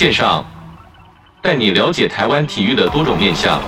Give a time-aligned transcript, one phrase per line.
[0.00, 0.42] 线上，
[1.42, 3.60] 带你了解台湾体育的多种面向。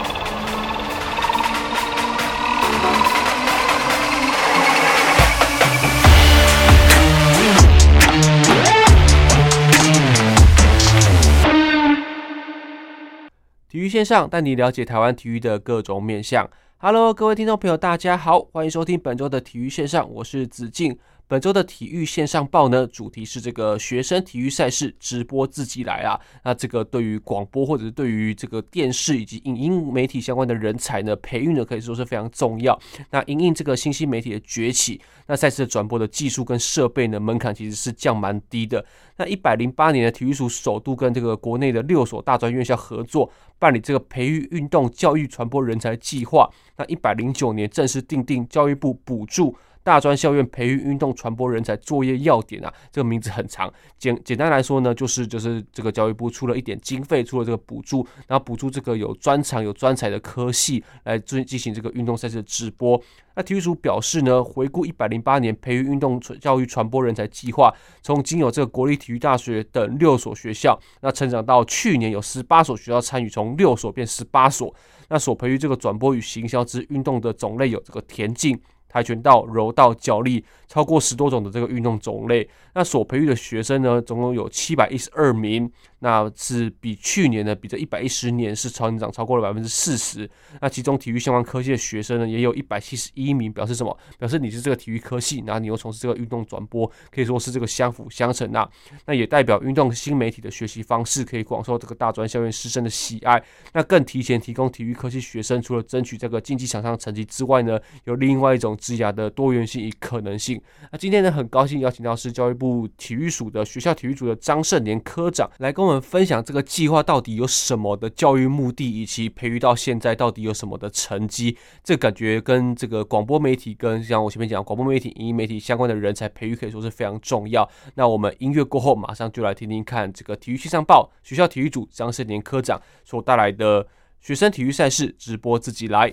[13.69, 16.49] 体育线上带你了解台湾体育的各种面向。
[16.79, 20.99] Hello，各位听众朋友，大家好，欢迎收听本周的体育线上，我是子敬。
[21.29, 26.21] 本周的体育线上报呢，主题是这个学生体育赛事直播自己来啊。
[26.45, 32.79] 那这个对于广播或者是对于这个电视以及影音媒体相关的人才呢，培育呢可以说是非常重要。
[33.11, 38.85] 那因应这个信息媒体的崛起，那赛事的转播的技术跟设备呢，门槛其实是降蛮低的。
[39.17, 46.51] 那一百零八年的体育署首度跟这个国内的六所大专院校合作，办理这个培育运动教育传播人才计划。
[46.77, 49.57] 那一百零九年正式定定教育部补助。
[49.85, 53.73] 大专校院培育运动传播人才作业要点啊，这个名字很长。
[53.99, 63.01] 简简单来说呢，就是就是这个教育部出了一点经费，出了这个补助，然后补助这个有专长、有专才的科系来进进行这个运动赛事的直播。
[63.35, 74.75] 那体育署表示呢，回顾一百零八年培育运动教育传播人才计划，从仅有这个国立体育大学等六所学校，那成长到去年有十八所学校参与，从六所变十八所。
[75.09, 78.59] 那所培育这个转播与行销之运动的种类有这个田径。
[78.93, 82.47] 跆拳道、柔道、脚力，超过十多种的这个运动种类。
[82.75, 85.71] 那所培育的学生呢，总共有七百一十二名。
[86.03, 90.29] 那是比去年呢，比这一百一十年是超增长超过了百分之四十。
[90.61, 93.97] 那其中体育相关科系的学生呢，也有一百七十一名，表示什么？
[94.19, 98.69] 表示你是这个体育科系，然后你又从事这个运动转播，可以说是这个相辅相成啊。
[99.07, 103.41] 那也代表运动新媒体的学习方式可以广受这个大专校院师生的喜爱。
[103.73, 110.61] 那更提前提供体育科系学生，除了争取这个竞技场上成绩之外呢，有另外一种职涯的多元性与可能性。
[110.91, 116.03] 那今天呢，很高兴邀请到是教育部体育署的学校体育组的张胜年科长来跟我们。
[116.13, 121.57] 分享这个计划到底有什么的教育目的，以及培育到现在到底有什么的成绩？
[121.83, 127.67] 这感觉跟这个广播媒体，跟像我前面讲广播媒体、影音媒体相关的人才培育，可以说是非常重要。
[127.95, 133.87] 那我们音乐过后，马上就来听听看这个体育线上报学校体育组张胜年科长所带来的
[134.21, 136.13] 学生体育赛事直播自己来。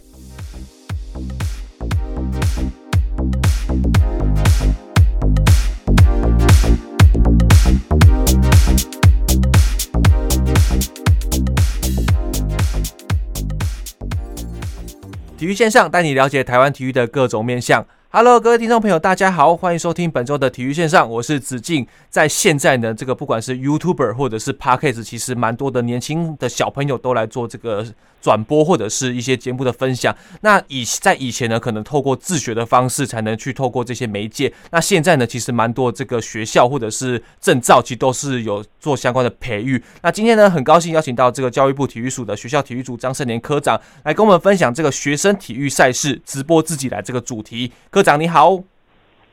[15.39, 17.88] 体育线上带你了解台湾体育的各种面向。
[18.11, 21.85] Hello，各位听众朋友，大家好，欢迎收听本周的体育线上，我是子敬。
[22.09, 27.85] 在现在呢，这个不管是 YouTuber 或者是 Podcast，其实蛮多的年轻的小朋友都来做这个
[28.19, 30.15] 转播或者是一些节目的分享。
[30.41, 34.51] 那以在以前呢，可能透过自学的方式才能去透过这些媒介。
[34.71, 39.79] 那现在呢，其实蛮多这个学校或者是证照，其实都是有做相关的培育。
[40.01, 47.71] 那今天呢，很高兴邀请到这个教育部体育署的学校体育组张胜年科长来跟我们分享这个学生体育赛事直播自己来这个主题。
[47.99, 48.55] 科长你好，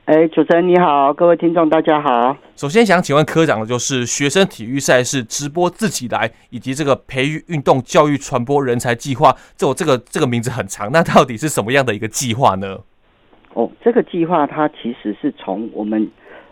[0.06, 2.37] 哎，主持人你好，各位听众大家好。
[2.56, 12.78] 首先想请问科长的就是学生体育赛事直播自己来，以及这个培育运动教育传播人才计划，这我这个这个名字很长，那到底是什么样的一个计划呢？
[13.55, 16.05] 哦，这个计划它其实是从我们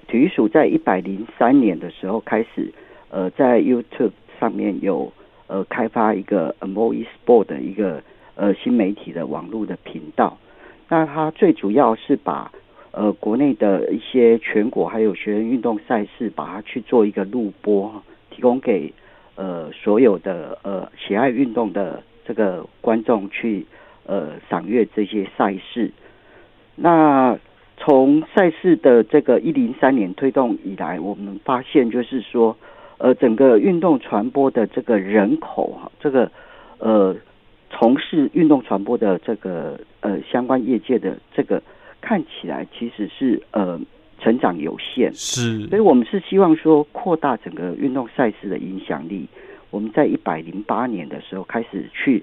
[0.07, 2.73] 体育署在一百零三年的时候开始，
[3.09, 5.13] 呃，在 YouTube 上面有
[5.49, 6.95] 呃开发一个 Amo
[7.27, 8.01] Sport 的一个
[8.37, 10.39] 呃新媒体的网络的频道。
[10.95, 12.53] 那它最主要是把
[12.93, 17.93] 呃国内的一些全国还有学生运动赛事，把它去做一个录播，
[18.31, 18.95] 提供给
[19.35, 23.67] 呃所有的呃喜爱运动的这个观众去
[24.07, 25.91] 呃赏阅这些赛事。
[26.77, 27.37] 那
[27.77, 32.57] 从赛事的这个一零三年推动以来，我们发现就是说，
[32.99, 36.31] 呃整个运动传播的这个人口哈，这个
[36.79, 37.17] 呃。
[37.77, 41.61] 从事运动传播的这个呃相关业界的这个
[42.01, 43.81] 看起来其实是呃
[44.21, 49.27] 成长有限，是，所以我们是希望说扩大整个运动赛事的影响力。
[49.71, 52.23] 我们在一百零八年的时候开始去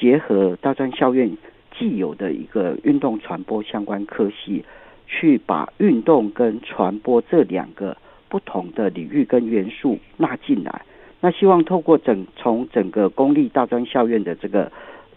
[0.00, 1.30] 结合大专校院
[1.78, 4.64] 既有的一个运动传播相关科系，
[5.06, 7.94] 去把运动跟传播这两个
[8.30, 10.82] 不同的领域跟元素纳进来。
[11.20, 14.70] 那希望透过整从整个公立大专校院的这个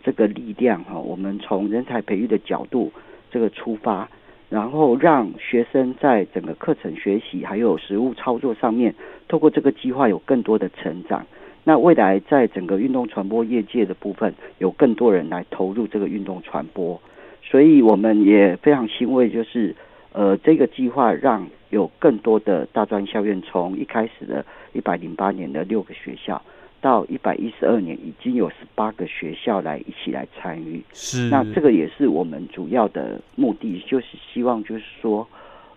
[0.04, 2.92] 这个力量哈，我们从人才培育的角度
[3.30, 4.10] 这个出发，
[4.50, 8.96] 然后让学生在整个课程学习还有实务操作上面，
[9.28, 11.26] 透过这个计划有更多的成长。
[11.66, 17.00] 那未来在整个运动传播业界的部分，有更多人来投入这个运动传播，
[17.44, 19.76] 所以我们也非常欣慰，就是
[20.14, 24.44] 呃，这个计划让有更多的大专校院，从一开始的
[24.74, 26.42] 一百零八年的六个学校，
[26.82, 30.82] 到一百一十二年已经有十八个学校来一起来参与。
[30.94, 35.28] 是，那这个也是我们主要的目的，就是希望就是说，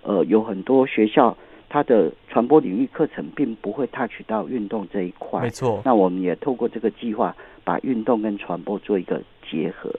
[0.02, 1.36] 呃，有很多学校
[1.68, 5.42] 它的传播领域课程并不会 touch 到运动这一块。
[5.42, 5.80] 没错。
[5.84, 7.34] 那我们也透过这个计划，
[7.64, 9.90] 把运动跟传播做一个结合。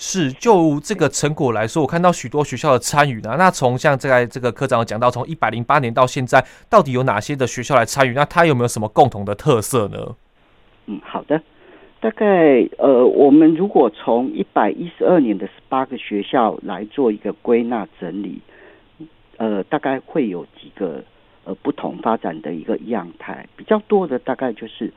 [0.00, 3.34] 是，就这个成果来说，我看到许多学校的参与呢。
[3.36, 8.12] 那从像在这个科长讲到，从一百零八年到现在，到底有哪些的学校来参与？
[8.12, 10.14] 那它有没有什么共同的特色呢？
[10.86, 11.42] 嗯，好的，
[11.98, 18.40] 大概呃，我们如果从一百一十二年的十八个学校来做一个归纳整理，
[19.36, 21.02] 呃，大概会有几个
[21.42, 24.92] 呃不同发展的一个样态，比较多的大概就是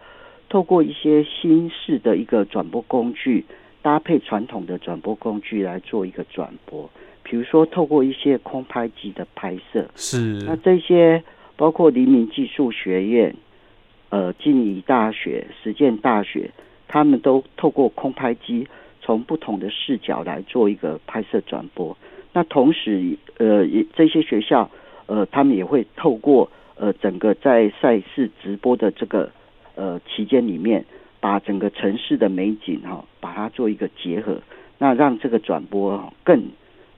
[0.47, 3.43] 透过一些新式的一个转播工具。
[3.81, 6.89] 搭配传统的转播工具来做一个转播，
[7.23, 11.23] 比如说透过一些空拍机的拍摄，是那这些
[11.55, 13.35] 包括黎明技术学院、
[14.09, 16.51] 呃静宜大学、实践大学，
[16.87, 18.67] 他们都透过空拍机
[19.01, 21.97] 从不同的视角来做一个拍摄转播。
[22.33, 24.69] 那同时，呃，这些学校，
[25.07, 29.31] 呃，他们也会透过呃整个在赛事直播的这个
[29.75, 30.85] 呃期间里面。
[31.21, 34.41] 把整个城市的美景哈，把它做一个结合，
[34.79, 36.43] 那让这个转播更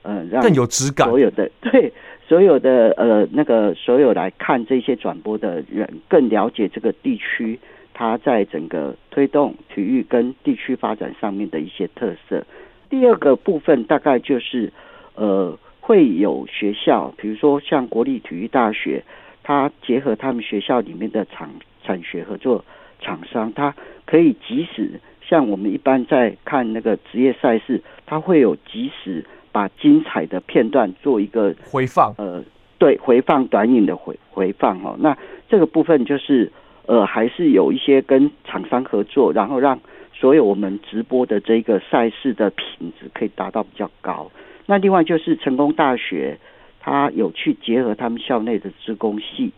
[0.02, 1.06] 呃让更有质感。
[1.06, 1.92] 所有的 对
[2.26, 7.60] 所有的呃那个所有来看这些转播的人，更了解这个地区
[7.92, 12.42] 它在整个推动体育跟地区发展上面的一些特色。
[12.88, 14.72] 第二个部分大概就是
[15.16, 19.04] 呃会有学校，比如说像国立体育大学，
[19.42, 21.50] 它结合他们学校里面的产
[21.84, 22.64] 产学合作。
[23.00, 23.74] 厂商他
[24.06, 32.44] 可以即时像我们一般在看那个职业赛事，它会有即时把精彩的片段做一个回放，呃，
[32.78, 34.96] 对，回放短影的回回放哦。
[35.00, 35.16] 那
[35.48, 36.52] 这个部分就是
[36.86, 39.80] 呃，还是有一些跟厂商合作，然后让
[40.12, 44.30] 所有我们直播的这个赛事的品质可以达到比较高。
[44.66, 46.38] 那另外就是成功大学，
[46.80, 49.52] 它有去结合他们校内的资工系，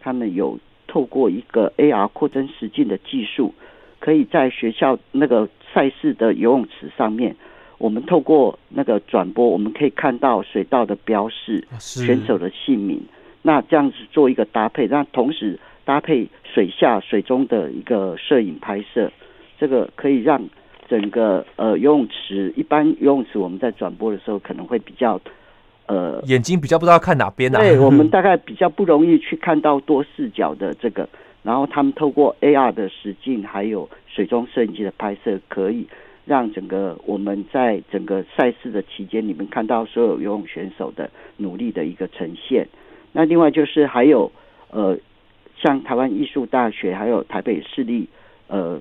[0.00, 0.58] 他们有。
[0.88, 3.54] 透过一个 AR 扩增实境的技术，
[4.02, 7.36] 可以在学校那个赛事的游泳池上面，
[7.78, 13.00] 我们透过那个转播，我们可以看到水道的标示、选手的姓名。
[13.42, 19.08] 那这样子做一个搭配，那同时搭配水下、水中的一个摄影拍摄，
[19.56, 20.42] 这个可以让
[20.88, 25.20] 整个呃游泳池，一般游泳池我们在转播的时候可能会比较。
[25.86, 27.58] 呃，眼睛比较不知道看哪边呢？
[27.58, 31.06] 对，我们 大概比较不容易去看到多视角的这个，
[31.42, 35.86] 然后他们透过 AR 的实境，还有水中摄影机的拍摄，可以
[36.24, 42.68] 让整个我们在整个赛事的期间里面看到所有游泳选手的努力的一个呈现。
[43.12, 44.30] 那另外就是还有
[44.70, 44.98] 呃，
[45.56, 48.08] 像台湾艺术大学，还有台北市立
[48.48, 48.80] 呃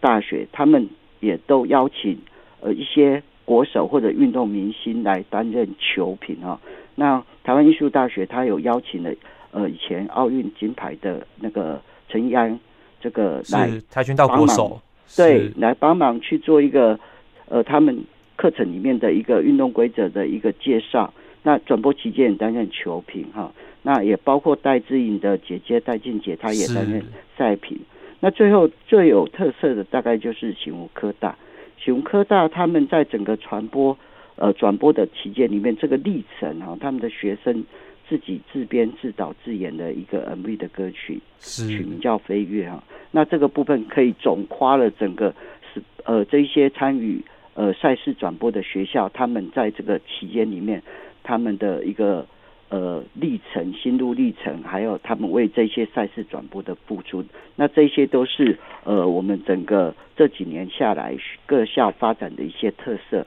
[0.00, 0.88] 大学，他们
[1.20, 2.18] 也都邀请
[2.60, 3.22] 呃一些。
[3.46, 6.60] 国手或者运动明星来担任球评啊，
[6.96, 9.14] 那台湾艺术大学他有邀请了
[9.52, 11.80] 呃以前奥运金牌的那个
[12.16, 12.58] 陈义安
[12.98, 14.80] 这个来跆拳道国手，
[15.14, 16.98] 对，来帮忙去做一个
[17.46, 18.02] 呃他们
[18.36, 21.12] 课程里面的一个运动规则的一个介绍。
[21.42, 23.52] 那转播期间也担任球评哈，
[23.82, 27.04] 那也包括戴志颖的姐姐戴静姐，她也担任
[27.36, 27.78] 赛评。
[28.18, 31.36] 那最后最有特色的大概就是醒吾科大。
[31.76, 33.96] 雄科大他们在整个传播
[34.36, 37.62] 呃转播的期间里面，这个历程哈，他们的学生
[38.08, 42.82] 自己自编自导自演的一个 MV 的歌曲，取名叫《飞跃》哈。
[43.10, 45.34] 那这个部分可以总夸了整个
[45.72, 47.22] 是呃这一些参与
[47.54, 50.82] 呃赛事转播的学校，他们在这个期间里面
[51.22, 52.26] 他们的一个。
[52.68, 63.24] 呃，历程、心路历程，还有他们为这些赛事转播的付出，那这些都是呃，我们整个这几年下来各校发展的一些特色。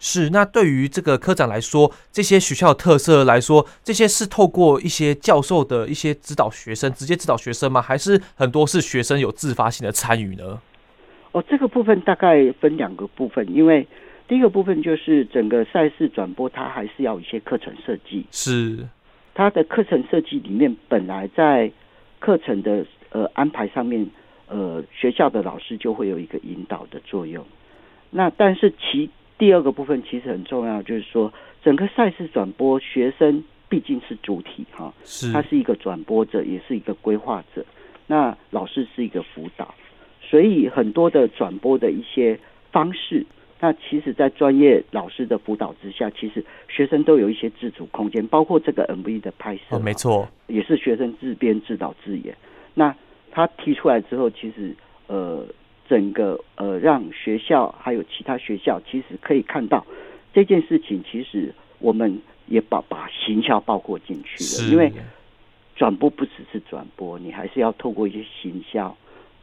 [0.00, 7.80] 是，那对于这个科长来说，这些学校的特色来说，这些是透过一些教授的一些指导学生，直接指导学生吗？
[7.80, 10.60] 还是很多是学生有自发性的参与呢？
[11.30, 13.86] 哦，这个部分大概分两个部分，因为。
[14.28, 18.24] 第一个部分就是整个赛事转播，它还是要有一些课程设计。
[18.30, 18.78] 是，
[19.34, 21.68] 它的课程设计里面本来在
[22.20, 24.08] 课程的呃安排上面，
[24.46, 27.44] 呃学校的老师就会有一个引导的作用。
[28.10, 31.32] 那但是其第二个部分其实很重要，就是说
[31.64, 37.64] 整个赛事转播，学生毕竟是主体哈，是，他是一个转播者，也是一个规划者。
[38.06, 39.74] 那老师是一个辅导，
[40.20, 42.38] 所以很多的转播的一些
[42.70, 43.24] 方式。
[43.62, 52.34] 那其实，在专业老师的辅导之下，其实学生都有一些自主空间，包括这个 MV 的拍摄，哦，没错，也是学生自编自导自演。
[52.74, 52.94] 那
[53.30, 54.74] 他提出来之后，其实
[55.06, 55.44] 呃，
[55.90, 59.84] 整个呃，让学校还有其他学校，其实可以看到
[60.32, 64.92] 这件事情，其实我们也把把行销包括进去了，因为
[65.74, 68.96] 转播不只是转播，你还是要透过一些行销。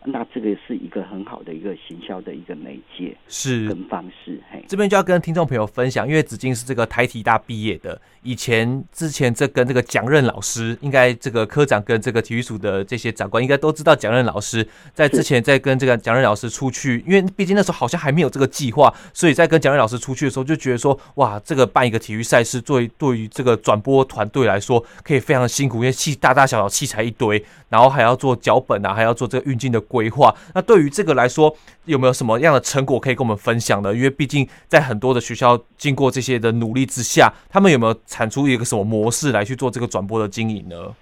[0.05, 4.41] 那这个是一个很好的一个行销的一个媒介，是跟方式。
[4.49, 30.33] 嘿，这边就要跟听众朋友分享，因为子敬是这个台体大毕业的，以前之前这跟这个蒋任老师，应该这个科长跟这个体育署的这些长官应该都知道蒋任老师，在之前在跟这个蒋任老师出去，因为毕竟那时候好像还没有这个计划，所以在跟蒋任老师出去的时候，就觉得说，哇，这个办一个体育赛事，作为对于这个转播团队来说，可以非常辛苦，因为器大大小小器材一堆，然后还要做脚本啊，还要做这个运镜的规划。
[30.53, 33.93] 那对于这个来说，有没有什么样的成果可以跟我们分享的？
[33.93, 40.95] 因为毕竟在很多的学校经过这些的努力之下，他们有没有产出一个什么模式来去做这个转播的经营呢？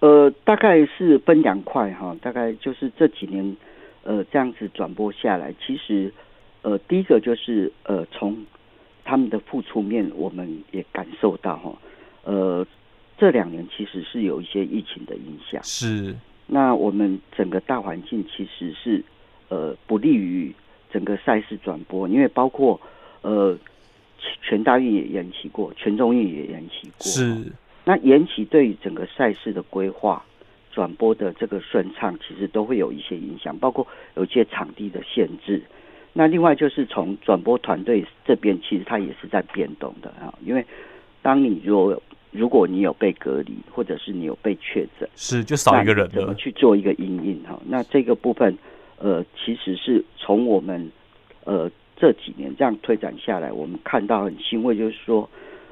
[0.00, 3.56] 呃，大概是分两块哈，大概就是这几年
[4.04, 6.12] 呃这样子转播下来，其实
[6.62, 8.36] 呃第一个就是呃从
[9.04, 11.76] 他们的付出面，我们也感受到哈，
[12.22, 12.64] 呃
[13.18, 16.14] 这两年其实是有一些疫情的影响是。
[16.50, 19.04] 那我们整个大环境其实是
[19.48, 20.52] 呃不利于
[20.90, 22.80] 整个赛事转播，因为包括
[23.20, 23.56] 呃
[24.42, 27.06] 全大运也延期过，全中运也延期过。
[27.06, 27.52] 是。
[27.84, 30.24] 那延期对于整个赛事的规划、
[30.72, 33.86] 转播的这个顺畅，其实都会有一些影响，包括
[34.16, 35.62] 有一些场地的限制。
[36.12, 40.64] 那另外就是从转播团队这边，其实它也是在变动的啊，因为
[41.22, 46.12] 当你如果如果你有被隔离，或者是你有被确诊，是就少一个人了。
[46.12, 47.58] 怎么去做一个阴影哈？
[47.66, 48.56] 那这个部分，
[48.98, 50.90] 呃，其实是从我们
[51.44, 55.28] 呃这几年这样推展下来，我们看到很欣慰，就是说，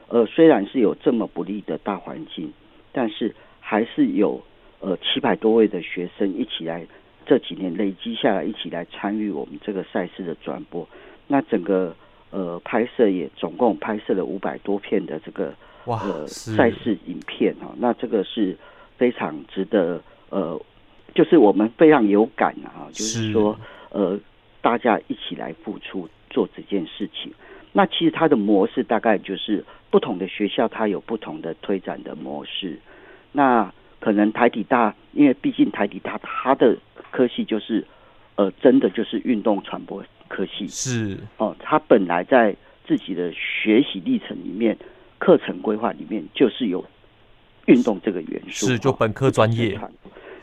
[0.09, 2.51] 呃，虽然是有这么不利的大环境，
[2.91, 4.43] 但是还是有
[4.81, 6.87] 呃七百多位的学生一起来，
[7.27, 10.89] 这几年累积下来一起来参与我们这个赛事的转播。
[11.27, 11.95] 那整个
[12.31, 15.53] 呃拍摄也总共拍摄了五百多片的这个。
[15.87, 18.57] 哇，呃，赛事影片哈，那这个是
[18.97, 20.61] 非常值得呃，
[21.15, 23.57] 就是我们非常有感啊，就是说
[23.91, 24.19] 呃，
[24.61, 27.33] 大家一起来付出做这件事情。
[27.73, 32.79] 那其实它的模式大概就是不同的学校它有不同的推展的模式。
[33.31, 36.77] 那可能台体大，因为毕竟台体大它的
[37.13, 37.87] 科系就是
[38.35, 44.77] 呃，真的就是运动传播科系是哦，他本来在自己的学习历程里面。
[45.19, 46.85] 课程规划里面就是有
[47.67, 49.79] 运动这个元素，是就本科专业，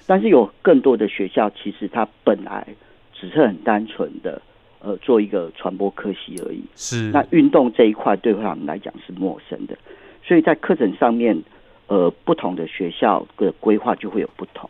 [0.06, 2.68] 但是有更多的学校其实它本来
[3.14, 4.42] 只是很单纯的
[4.80, 6.62] 呃做一个传播科系而已。
[6.76, 9.78] 是那运动这一块对他们来讲是陌生的，
[10.24, 11.42] 所以在课程上面
[11.88, 14.70] 呃不同的学校的规划就会有不同。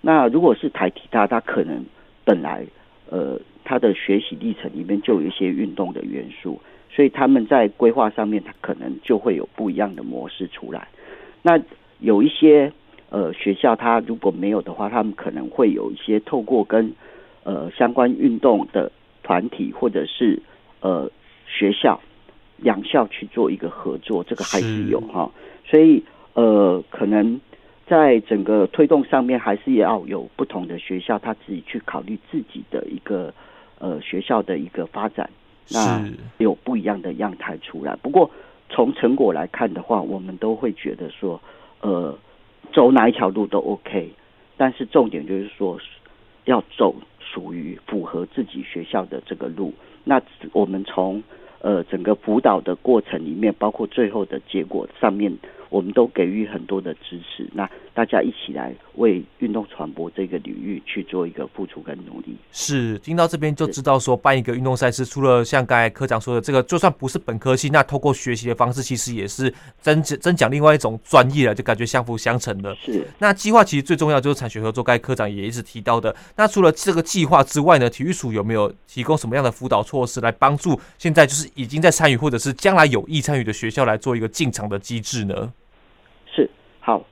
[0.00, 1.84] 那如果是台体大，它可能
[2.24, 2.64] 本来
[3.10, 6.60] 呃它的学习历程里面就有一些运动的元素。
[6.94, 10.88] 所以他们在规划上面，他可能就会有不一样的模式出来。
[11.40, 11.58] 那
[12.00, 12.70] 有一些
[13.08, 16.92] 呃学校，他如果没有的话，他们可能会有一些透过跟
[17.44, 18.92] 呃相关运动的
[19.22, 20.38] 团体或者是
[20.80, 21.10] 呃
[21.46, 21.98] 学校
[22.58, 25.30] 两校去做一个合作，这个还是有哈。
[25.64, 26.04] 所以
[26.34, 27.40] 呃，可能
[27.86, 33.32] 在整个推动上面，还是要有不同的学校他自己去考虑自己的一个
[33.82, 35.28] 呃学校的一个发展。
[35.68, 36.02] 那
[36.38, 38.30] 有不一样的样态出来，不过
[38.68, 41.40] 从成果来看的话，我们都会觉得说，
[41.80, 42.16] 呃，
[42.72, 44.10] 走哪一条路都 OK，
[44.56, 45.78] 但是重点就是说，
[46.44, 49.72] 要走属于符合自己学校的这个路。
[50.04, 50.20] 那
[50.52, 51.22] 我们从
[51.60, 55.32] 呃整个辅导的过程里面，包括最后的结果上面。
[55.72, 62.36] 我们都给予很多的支持，那大家一起来为运动传播这个领域去做一个付出跟努力。
[62.52, 72.76] 是，听到这边就知道说，办一个运动赛事，除了像刚才科长说的这个，就算不是本科系，那透过学习的方式，其实也是增增讲另外一种专业了，就感觉相辅相成的。
[72.76, 73.06] 是。
[73.18, 76.14] 那计划其实最重要就是产学合作，该科长也一直提到的。
[76.36, 85.50] 那除了这个计划之外呢，体育署有没有提供什么样的辅导措施来帮助现在就是已经在参与或者是将来有意参与的学校来做一个进场的机制呢？
[86.84, 87.06] 好，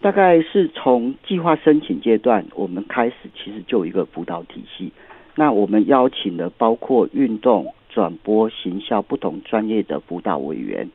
[0.00, 4.92] 大概是从计划申请阶段，我们开始其实就有一个辅导体系。
[5.34, 10.88] 那我们邀请了包括运动、转播、行销不同专业的辅导委员，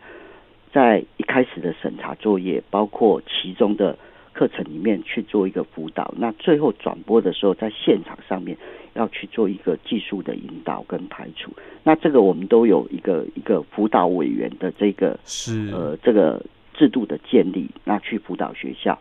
[0.72, 3.98] 在一开始的审查作业，包括其中的
[4.34, 8.58] 课课程里面去做一个辅导，那最后转播的时候，在现场上面
[8.96, 11.52] 要去做一个技术的引导跟排除。
[11.84, 16.42] 那这个我们都有一个一个辅导委员的这个是呃这个
[16.82, 18.98] 制度的建立，那去辅导学校。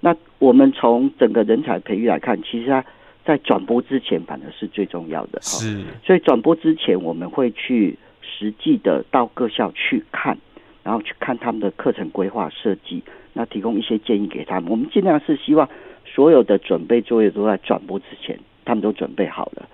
[0.00, 2.84] 那我们从整个人才培育来看，其实它
[3.24, 5.38] 在转播之前反而是最重要的。
[5.40, 10.36] 是，所以转播之前我们会去实际的到各校去看，
[10.82, 13.00] 然后去看他们的课程规划设计。
[13.32, 15.68] 那提供一些建议给他们，我们尽量是希望
[16.04, 19.68] 所有的准备作业都在转播之前，他们都准备好了。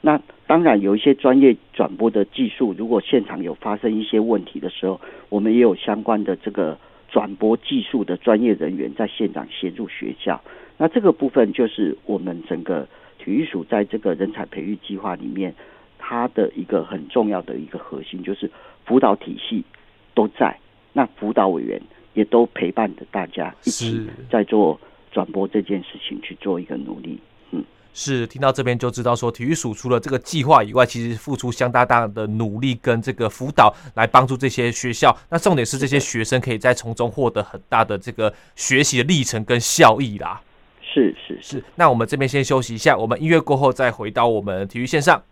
[0.00, 6.78] 那当然有一些专业转播的技术，如果现场有发生一些问题的时候，我们也有相关的这个
[7.14, 10.42] 转播技术的专业人员在现场协助学校。
[10.76, 12.86] 那这个部分就是我们整个
[13.18, 15.54] 体育署在这个人才培育计划里面，
[15.96, 18.50] 它的一个很重要的一个核心，就是
[18.84, 19.64] 辅导体系
[20.12, 20.58] 都在，
[20.92, 21.80] 那辅导委员。
[22.14, 24.80] 也都陪伴着大家一起在做
[25.10, 27.18] 转播这件事情去做一个努力。
[27.94, 35.16] 嗯，是听到这边就知道说，体育署除了这个计划以外，其实付出相当大的努力跟这个辅导来帮助这些学校。
[35.30, 40.40] 那重点是这些学生可以在从中获得很大的这个学习的历程跟效益啦。
[40.82, 41.64] 是是是，是。
[41.76, 45.22] 那我们这边先休息一下，我们音乐过后再回到我们体育线上。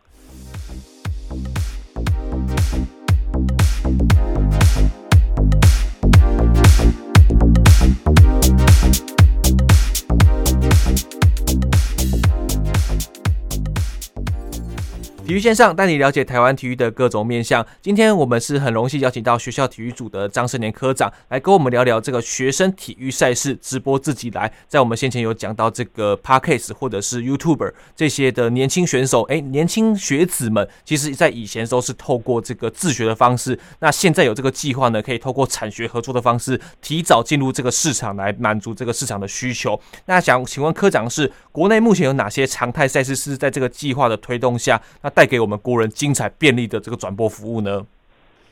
[15.32, 17.66] 体育线上带你了解台湾体育的各种面向。
[17.80, 24.52] 今天我们是很荣幸邀请到学校体育组的张胜年科长来跟我们聊聊这个学生体育赛事直播自己来。
[24.68, 33.58] 在我们先前有讲到这个 Podcast 或者是 YouTuber 这些的年轻选手，哎，年轻学子们，其实在以前都是透过这个自学的方式。
[33.78, 39.80] 那现在有这个计划呢，可以透过产学合作的方式，提早进入这个市场来满足这个市场的需求。
[40.04, 47.86] 那想请问科长是国内目前有哪些常态赛事是在这个计划的推动下，那带给我们国人精彩便利的这个转播服务呢？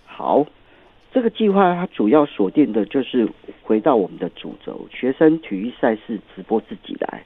[0.04, 0.46] 好，
[1.12, 3.28] 这个计划它主要锁定的就是
[3.62, 7.24] 回到我们的主轴，学生体育赛事直播自己来。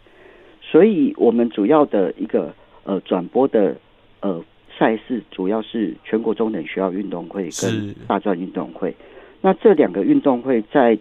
[0.61, 2.55] 所以，我们主要的一个
[2.85, 3.77] 呃转播的
[4.21, 4.43] 呃
[4.79, 8.95] 赛事，主要是全国中等学校运动会跟大专运动会。
[9.41, 10.99] 那这两个运动会在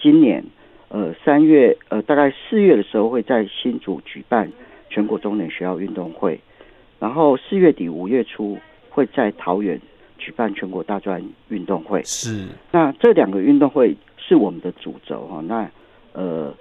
[0.00, 0.44] 今年
[0.88, 4.50] 呃三月呃大概四月的时候，会在新竹举办
[4.90, 6.40] 全国中等学校运动会。
[7.04, 9.78] 然后四月底五月初会在桃园
[10.16, 12.02] 举办全国大专运动会。
[12.02, 15.42] 是，那这两个运动会是我们的主轴哈。
[15.46, 15.70] 那
[16.14, 16.54] 呃，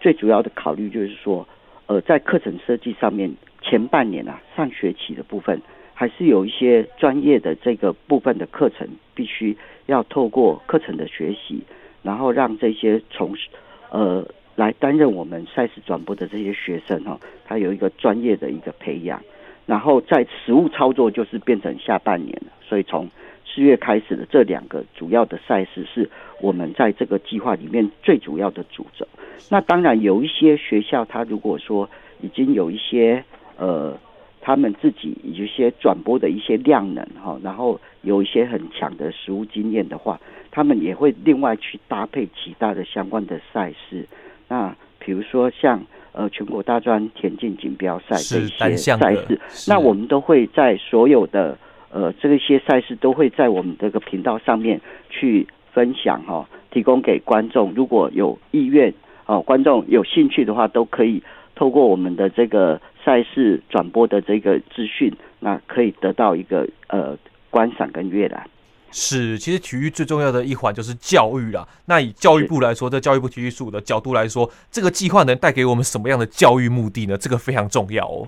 [0.00, 1.46] 最主要的考虑就是说，
[1.86, 5.62] 呃，在课程设计上面，前半年啊，上学期的部分
[5.94, 11.62] 还是有一些专业的这个部分的课程，必须要透过课程的学习，
[12.02, 13.46] 然后让这些从事
[13.90, 19.22] 呃来担任我们赛事转播的这些学生哈，他有一个专业的一个培养。
[19.68, 23.06] 然后在实物操作就是变成下半年了，所以从
[23.44, 26.08] 四月开始的这两个主要的赛事是
[26.40, 29.06] 我们在这个计划里面最主要的主轴。
[29.50, 31.86] 那当然有一些学校，他如果说
[32.22, 33.22] 已经有一些
[33.58, 33.94] 呃，
[34.40, 40.18] 他们自己有一些转播的一些量能哈，然后有一些很强的实物经验的话，
[40.50, 44.08] 他们也会另外去搭配其他的相关的赛事。
[44.48, 45.84] 那比如说像。
[46.12, 51.56] 呃，全国大专田径锦标赛这些赛事，那我们都会在所有的
[51.90, 57.72] 呃这些赛事都会在我们这个频道上面去分享哈、哦，提供给观众。
[57.74, 58.92] 如果有意愿
[59.26, 61.22] 哦，观众有兴趣的话，都可以
[61.54, 67.16] 透过我们的这个赛事转播的这个资讯，那可以得到一个呃
[67.50, 68.48] 观赏跟阅览。
[68.90, 71.68] 是，其实体育最重要的一环就是教育啦。
[71.86, 77.16] 那以教育部来说，在教育部体育署的角度来说，这个计划能带给我们什么样的教育目的呢？
[77.18, 78.26] 这个非常重要哦。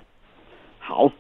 [0.79, 1.11] 好，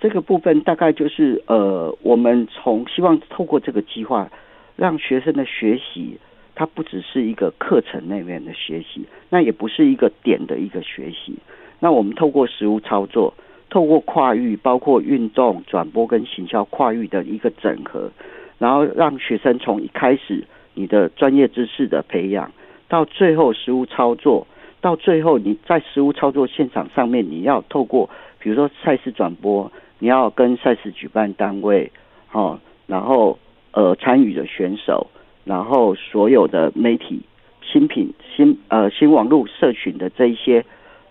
[0.00, 4.30] 这个部分大概就是呃，我们从希望透过这个计划，
[4.76, 6.18] 让学生的学习，
[6.54, 11.38] 它不只是一个课程那边的学习，那也不是一个点的一个学习。
[11.80, 13.32] 那我们透过实物操作，
[13.70, 18.10] 透过跨域，包括运动转播跟行销跨域的一个整合。
[18.58, 20.44] 然后让学生从一开始
[20.74, 22.52] 你的专业知识的培养，
[22.88, 24.46] 到最后实物操作，
[24.80, 31.90] 到最后你在实物操作现场上面，你要透过比如说赛事转播，你要跟赛事举办单位，
[32.32, 33.38] 哦，然后
[33.72, 35.06] 呃参与的选手，
[35.44, 37.20] 然后所有的媒体、
[37.62, 40.64] 新品、新呃新网络社群的这一些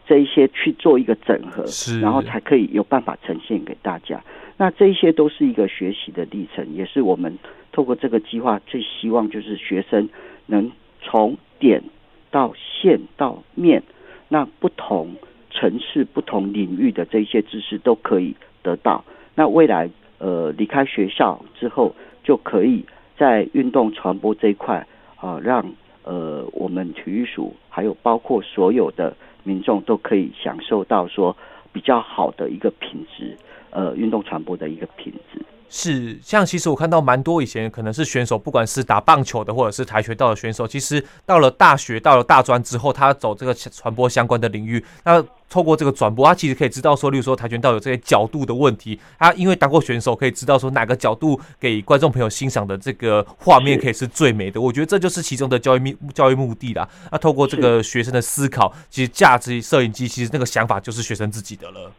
[0.05, 1.65] 这一些去做一个整合，
[2.01, 4.21] 然后才可以有办法呈现给大家。
[4.57, 7.37] 那这些都是一个学习的历程，也是我们
[7.71, 10.09] 透过这个计划最希望就是学生
[10.47, 11.83] 能从点
[12.31, 13.83] 到线到面，
[14.27, 15.15] 那不同
[15.51, 19.05] 层次、不同领域的这些知识都可以得到。
[19.35, 22.83] 那未来呃离开学校之后，就可以
[23.15, 25.63] 在运动传播这一块啊，让
[26.03, 31.37] 呃我们体育署还有包括所有的民众都可以享受到说
[31.71, 33.37] 比较好的一个品质，
[33.71, 35.45] 呃运动传播的一个品质。
[35.69, 54.61] 是，像其实我看到蛮多以前可能是选手，不管是打棒球的或者是跆拳道的选手，其实到了大学、到了大专之后，他走这个传播相关的领域，那透过这个转播，他其实可以知道说，例如说跆拳道有这些角度的问题，他因为当过选手，可以知道说哪个角度给观众朋友欣赏的这个画面可以是最美的。
[54.61, 56.87] 我觉得这就是其中的教育目教育目的啦。
[57.11, 61.91] 那透过这个学生的思考，其实价值摄影机，其实那个想法就是学生自己的了。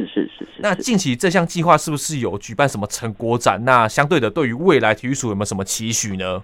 [0.00, 0.60] 是是是是。
[0.60, 3.64] 那近期这项计划是不是有举办什么成果展？
[3.64, 6.42] 那相对的，对于未来体育署有没有什么期许呢？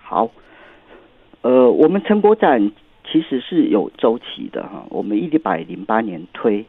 [0.00, 0.30] 好，
[1.42, 2.70] 呃，我们成果展
[3.10, 4.84] 其实是有周期的哈。
[4.88, 6.64] 我们一百零八年推，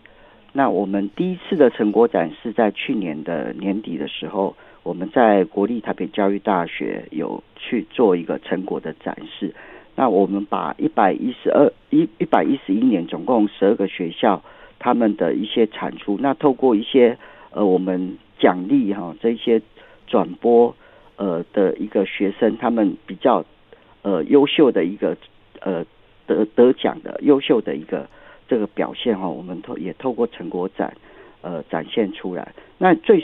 [0.54, 9.54] 那我们第一次的成果展是在去年的年底的时候，我们在国立台北教育大学有去做一个成果的展示。
[9.96, 14.42] 那我们把一百一十二一一百一十一年总共十二个学校。
[14.84, 17.16] 他们的一些产出，那透过一些
[17.52, 19.62] 呃，我们奖励哈，这些
[20.08, 20.76] 转播
[21.18, 23.46] 呃的一个学生，他们比较
[24.02, 25.16] 呃优秀的一个
[25.60, 25.86] 呃
[26.26, 28.10] 得得奖的优秀的一个
[28.48, 30.98] 这个表现哈，我们透也透过成果展
[31.42, 32.52] 呃展现出来。
[32.80, 33.24] 那最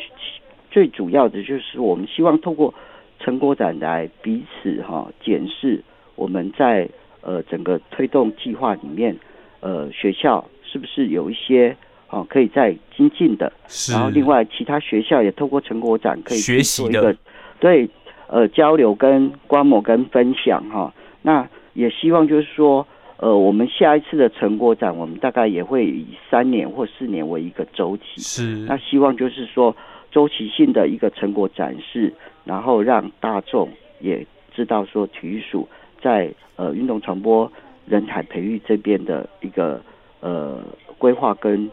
[0.69, 2.71] 最主要的就是我们希望透过
[3.19, 5.83] 成果展来彼此哈检视
[6.15, 6.87] 我们在
[7.21, 9.17] 呃整个推动计划里面
[9.61, 10.47] 呃学校。
[10.77, 11.75] 是不是有一些
[12.09, 13.51] 哦可以再精进的？
[13.67, 13.93] 是。
[13.93, 17.17] 然后另外其他学校也透过成果展可以学习的，
[17.59, 17.89] 对
[18.27, 20.93] 呃交流跟观摩跟分享哈。
[21.23, 22.85] 那也希望就是说
[23.17, 28.21] 呃我们下一次的成果展，我们大概也会以三年或四年为一个周期。
[28.21, 28.43] 是。
[28.67, 29.75] 那希望就是说
[30.11, 32.13] 周期性的一个成果展示，
[32.45, 33.67] 然后让大众
[33.99, 35.67] 也知道说体育署
[35.99, 37.51] 在呃运动传播
[37.87, 39.81] 人才培育这边的一个。
[40.19, 40.57] 呃，
[40.97, 41.69] 规划跟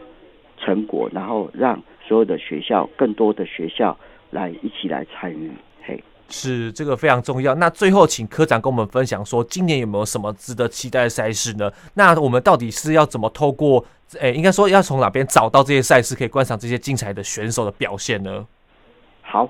[0.57, 3.97] 成果，然后让所有的学校，更多的学校
[4.29, 5.51] 来一起来参与。
[5.83, 7.55] 嘿，是这个非常重要。
[7.55, 11.71] 那最后，请科长跟我们分享说，今年有没有什么值得期待的赛事呢？
[11.95, 13.83] 那我们到底是要怎么透过，
[14.19, 18.45] 诶，应该说要从哪边找到这些赛事，可以观赏这些精彩的选手的表现呢？
[19.21, 19.49] 好，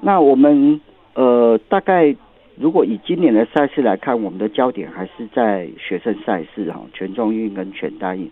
[0.00, 0.80] 那我们
[1.14, 2.14] 呃，大概。
[2.58, 8.30] 如果以今年的赛事来看，我们的焦点还是在学生赛事哈，全中运跟全大运。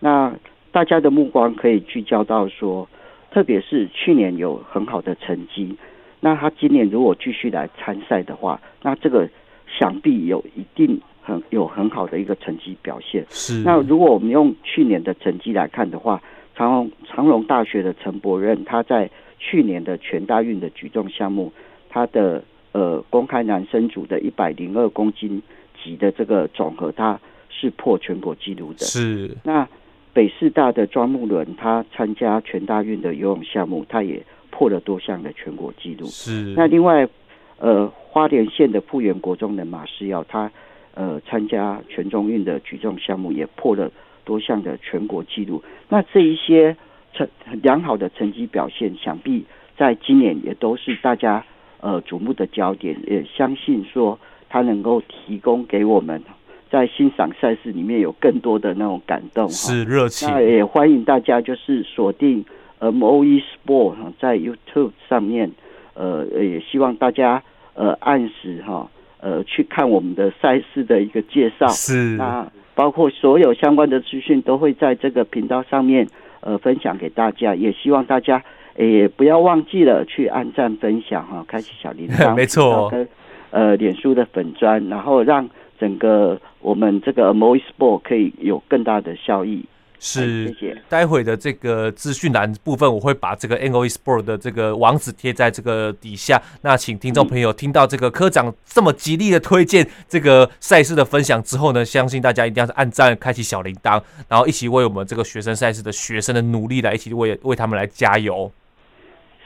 [0.00, 0.34] 那
[0.72, 2.88] 大家的目光可以聚焦到说，
[3.30, 5.76] 特别是去年有很好的成绩，
[6.20, 9.28] 那他今年如果继续来参赛的话，那这个
[9.66, 13.26] 想必有一定很有很好的一个成绩表现。
[13.28, 13.62] 是。
[13.62, 16.22] 那如果我们用去年的成绩来看的话，
[16.54, 21.52] 长隆长隆大学的陈博任，他在去年的全大运的举重项目，
[21.90, 22.42] 他的。
[22.76, 25.40] 呃，公开男生组的一百零二公斤
[25.82, 28.80] 级的这个总和，他是破全国纪录的。
[28.80, 29.34] 是。
[29.42, 29.66] 那
[30.12, 36.04] 北师大的庄木伦，他参加全大运的游泳项目，他也破了多项的全国纪录。
[36.04, 36.52] 是。
[36.54, 37.08] 那另外，
[37.56, 40.52] 呃，花莲县的富源国中的马世耀，他
[40.92, 43.90] 呃参加全中运的举重项目，也破了
[44.22, 45.64] 多项的全国纪录。
[45.88, 46.76] 那这一些
[47.14, 47.26] 成
[47.62, 49.46] 良好的成绩表现，想必
[49.78, 51.42] 在今年也都是大家。
[51.80, 56.22] 呃，瞩目的焦点，也相信说他能够提供给我们
[56.70, 60.28] 在欣赏赛事里面有更多的那种感动，是热情。
[60.28, 62.44] 那也欢迎大家就是锁定
[62.80, 65.52] MOE Sport 在 YouTube 上面，
[65.94, 67.42] 呃，也希望大家
[67.74, 71.68] 呃按时哈呃去看我们的赛事的一个介绍。
[71.68, 72.16] 是。
[72.16, 76.08] 那包括所有相关的资讯都会在这个频道上面
[76.40, 78.42] 呃分享给大家，也希望大家。
[78.78, 83.08] 也不要忘记了去按赞、分享哈，开启小铃铛， 没错，跟
[83.50, 85.48] 呃脸书的粉砖，然后让
[85.80, 89.64] 整个我们这个 Amoy Sport 可以有更大的效益。
[89.98, 90.82] 是，谢谢。
[90.90, 96.40] 待会的这个资讯栏部分，我会把这个 Amoy Sport 的这个网址贴在这个底下。
[96.60, 108.52] 那请听众朋友听到这个科长这么极力的推荐这个赛事的分享之后呢，相信大家一定要是按赞、开启小铃铛，然后一起为我们这个学生赛事的学生的努力来一起为为他们来加油。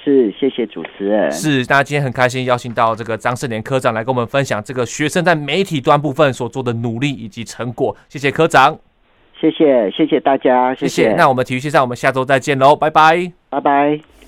[0.02, 1.30] 是，谢谢主持人。
[1.30, 7.94] 是，大家今天很开心邀请到这个张胜年科长来跟我们分享这个学生在媒体端部分所做的努力以及成果。
[8.08, 8.78] 谢谢科长，
[9.38, 11.02] 谢谢谢谢大家，谢谢。
[11.02, 14.19] 谢谢，那我们体育线上，我们下周再见喽，拜拜，拜拜。